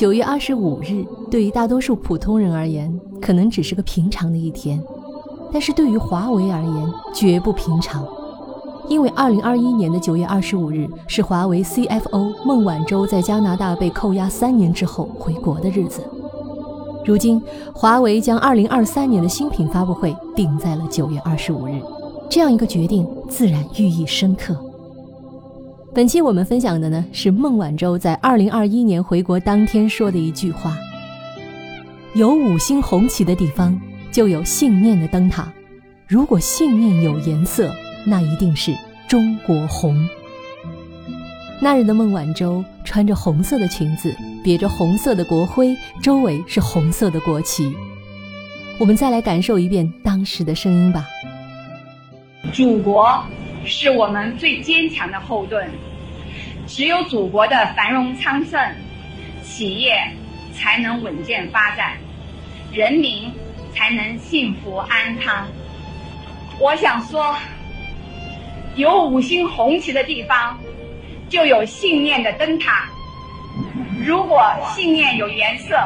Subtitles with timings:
[0.00, 4.82] 九月二十五日对于大多数普通人而言，可能只是个平常的一天，
[5.52, 8.02] 但是对于华为而言，绝不平常。
[8.88, 16.02] 因为二零二一年的九月二十五日是华为 CFO 孟晚舟在加拿大被扣押三年之后回国的日子。
[17.04, 17.38] 如今，
[17.74, 21.78] 华为将二零二三年的新品发布会定在了九月二十五日，
[22.30, 24.56] 这样一个决定自然寓意深刻。
[25.92, 30.76] 本期我们分享的呢是孟晚舟在二零二一年回国当天说的一句话
[32.14, 33.78] ：“有五星红旗的地方，
[34.12, 35.52] 就有信念的灯塔。
[36.06, 37.70] 如果信念有颜色。”
[38.06, 38.74] 那一定是
[39.06, 39.94] 中国红。
[41.60, 47.76] 那日的孟晚舟穿着红色的裙子，别着红色的国徽，周围是红色的国旗。
[48.78, 51.06] 我们再来感受一遍当时的声音吧。
[52.54, 53.22] 祖国
[53.64, 55.68] 是我们最坚强的后盾，
[56.66, 58.60] 只有祖国的繁荣昌盛，
[59.42, 60.00] 企业
[60.52, 61.96] 才能稳健发展，
[62.72, 63.30] 人民
[63.74, 65.46] 才能幸福安康。
[66.58, 67.36] 我想说。
[68.76, 70.56] 有五星红旗的地方，
[71.28, 72.88] 就有信念的灯塔。
[74.06, 74.40] 如果
[74.72, 75.76] 信念有颜色，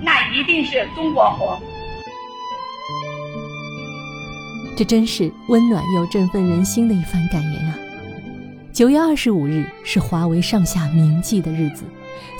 [0.00, 1.60] 那一定是中国红。
[4.76, 7.78] 这真是温暖又振奋人心的一番感言啊！
[8.72, 11.84] 九月二十五日是华为上下铭记的日子。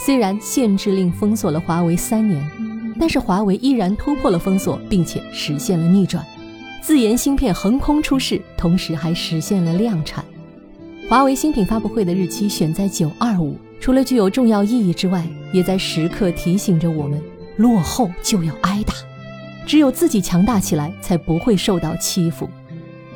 [0.04, 2.44] 虽然限制令封锁了华为三年，
[2.98, 6.24] 但是华为依然突破了封锁，并且实现了逆转。
[6.82, 10.24] 自研芯片横空出世，同时还实现了量产。
[11.08, 17.22] 华为新品发布会的日期选在九二五，除了具有重要意义之外，也在时刻提醒着我们：
[17.56, 18.94] 落后就要挨打，
[19.66, 22.48] 只有自己强大起来，才不会受到欺负。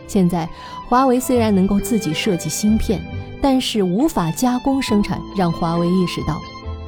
[0.07, 0.49] 现在，
[0.89, 3.01] 华为虽然能够自己设计芯片，
[3.43, 6.41] 但是无法加工生产，让华为意识到，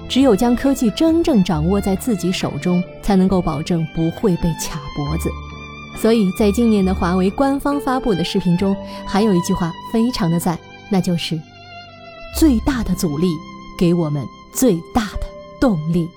[0.08, 5.30] 只有将科技真正掌握在自己手中，才能够保证不会被卡脖子。
[5.98, 8.74] 所以在今年的华为官方发布的视频中，
[9.06, 10.58] 还有一句话非常的赞，
[10.90, 11.38] 那就是
[12.34, 13.26] “最大的阻力
[13.78, 15.26] 给我们最大的
[15.60, 16.08] 动力”。